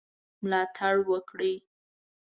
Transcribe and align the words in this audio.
ملاتړ 0.43 0.95
وکړي. 1.11 1.53